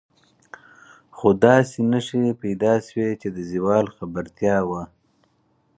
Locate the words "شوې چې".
2.87-3.27